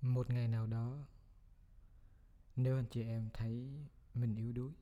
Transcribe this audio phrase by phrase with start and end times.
[0.00, 1.06] một ngày nào đó,
[2.56, 3.70] nếu anh chị em thấy
[4.14, 4.72] mình yếu đuối,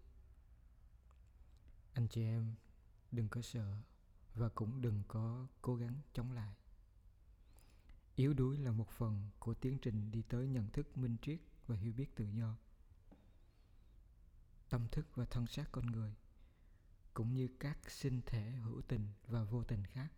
[1.92, 2.54] anh chị em
[3.12, 3.76] đừng có sợ
[4.34, 6.54] và cũng đừng có cố gắng chống lại.
[8.16, 11.76] Yếu đuối là một phần của tiến trình đi tới nhận thức minh triết và
[11.76, 12.56] hiểu biết tự do.
[14.68, 16.14] Tâm thức và thân xác con người,
[17.14, 20.12] cũng như các sinh thể hữu tình và vô tình khác,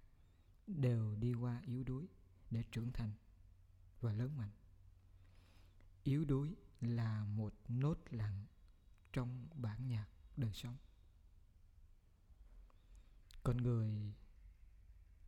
[0.67, 2.09] đều đi qua yếu đuối
[2.51, 3.13] để trưởng thành
[4.01, 4.51] và lớn mạnh
[6.05, 8.45] yếu đuối là một nốt lặng
[9.13, 10.77] trong bản nhạc đời sống.
[13.43, 14.13] Con người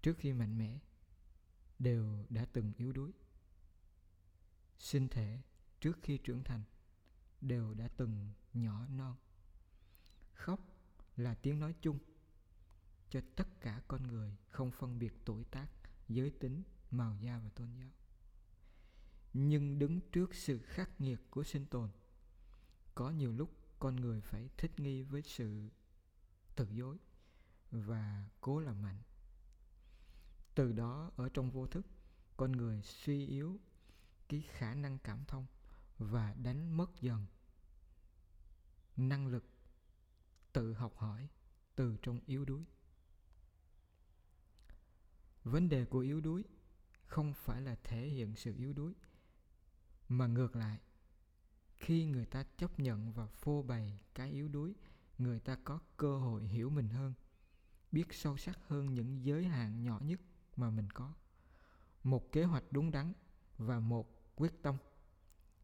[0.03, 0.79] trước khi mạnh mẽ
[1.79, 3.13] đều đã từng yếu đuối.
[4.79, 5.41] Sinh thể
[5.80, 6.63] trước khi trưởng thành
[7.41, 9.16] đều đã từng nhỏ non.
[10.35, 10.61] Khóc
[11.16, 11.99] là tiếng nói chung
[13.11, 15.68] cho tất cả con người không phân biệt tuổi tác,
[16.09, 17.91] giới tính, màu da và tôn giáo
[19.33, 21.91] nhưng đứng trước sự khắc nghiệt của sinh tồn,
[22.95, 25.69] có nhiều lúc con người phải thích nghi với sự
[26.57, 26.99] tự dối
[27.71, 29.02] và cố làm mạnh.
[30.55, 31.87] Từ đó, ở trong vô thức,
[32.37, 33.61] con người suy yếu
[34.29, 35.46] cái khả năng cảm thông
[35.99, 37.27] và đánh mất dần
[38.96, 39.45] năng lực
[40.52, 41.29] tự học hỏi
[41.77, 42.65] từ trong yếu đuối.
[45.45, 46.45] Vấn đề của yếu đuối
[47.07, 48.95] không phải là thể hiện sự yếu đuối
[50.18, 50.79] mà ngược lại,
[51.77, 54.74] khi người ta chấp nhận và phô bày cái yếu đuối,
[55.18, 57.15] người ta có cơ hội hiểu mình hơn,
[57.93, 60.21] biết sâu sắc hơn những giới hạn nhỏ nhất
[60.57, 61.15] mà mình có.
[62.05, 63.13] Một kế hoạch đúng đắn
[63.59, 64.77] và một quyết tâm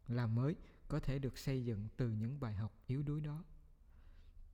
[0.08, 0.56] làm mới
[0.88, 3.44] có thể được xây dựng từ những bài học yếu đuối đó.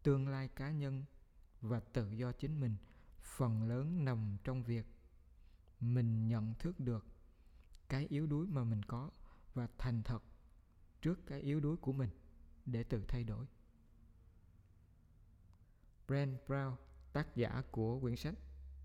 [0.03, 1.05] Tương lai cá nhân
[1.61, 2.77] và tự do chính mình
[3.23, 4.87] phần lớn nằm trong việc
[5.81, 7.07] mình nhận thức được
[7.89, 9.11] cái yếu đuối mà mình có
[9.55, 10.23] và thành thật
[11.03, 12.11] trước cái yếu đuối của mình
[12.67, 13.47] để tự thay đổi.
[16.09, 16.75] Brand Brown,
[17.13, 18.35] tác giả của quyển sách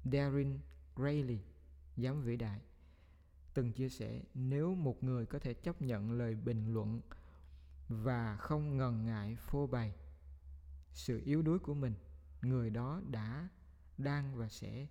[0.04, 0.60] Darren
[0.96, 1.40] Grayly,
[1.98, 2.62] giám vĩ đại,
[3.54, 7.02] từng chia sẻ nếu một người có thể chấp nhận lời bình luận
[7.88, 9.94] và không ngần ngại phô bày
[10.94, 11.94] sự yếu đuối của mình,
[12.42, 13.50] người đó đã,
[13.98, 14.88] đang và sẽ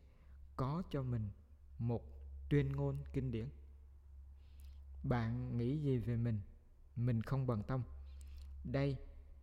[0.56, 1.28] có cho mình
[1.78, 2.02] một
[2.48, 3.48] tuyên ngôn kinh điển
[5.02, 6.40] bạn nghĩ gì về mình?
[6.96, 7.82] Mình không bận tâm.
[8.64, 8.96] Đây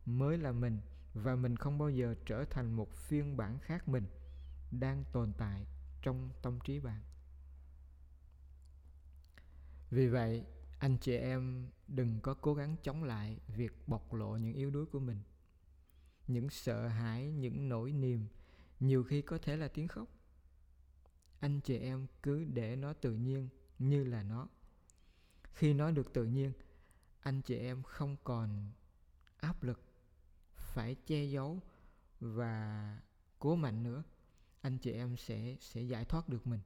[0.05, 0.79] mới là mình
[1.13, 4.03] và mình không bao giờ trở thành một phiên bản khác mình
[4.71, 5.65] đang tồn tại
[6.01, 7.01] trong tâm trí bạn.
[9.89, 10.45] Vì vậy,
[10.79, 14.85] anh chị em đừng có cố gắng chống lại việc bộc lộ những yếu đuối
[14.85, 15.19] của mình.
[16.27, 18.27] Những sợ hãi, những nỗi niềm
[18.79, 20.07] nhiều khi có thể là tiếng khóc.
[21.39, 23.49] Anh chị em cứ để nó tự nhiên
[23.79, 24.47] như là nó
[25.55, 26.53] khi nói được tự nhiên,
[27.19, 28.71] anh chị em không còn
[29.37, 29.81] áp lực
[30.55, 31.59] phải che giấu
[32.19, 32.99] và
[33.39, 34.03] cố mạnh nữa.
[34.61, 36.61] Anh chị em sẽ sẽ giải thoát được mình.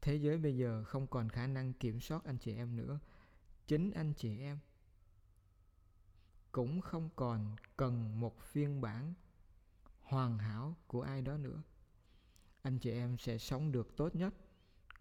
[0.00, 2.98] Thế giới bây giờ không còn khả năng kiểm soát anh chị em nữa.
[3.66, 4.58] Chính anh chị em
[6.52, 9.14] cũng không còn cần một phiên bản
[10.00, 11.62] hoàn hảo của ai đó nữa.
[12.62, 14.34] Anh chị em sẽ sống được tốt nhất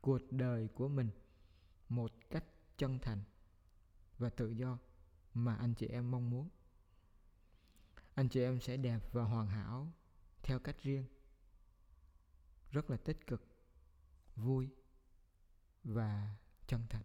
[0.01, 1.09] cuộc đời của mình
[1.91, 2.43] một cách
[2.77, 3.23] chân thành
[4.17, 4.77] và tự do
[5.33, 6.49] mà anh chị em mong muốn.
[8.13, 9.93] Anh chị em sẽ đẹp và hoàn hảo
[10.43, 11.05] theo cách riêng,
[12.71, 13.43] rất là tích cực,
[14.35, 14.69] vui
[15.83, 16.35] và
[16.67, 17.03] chân thành.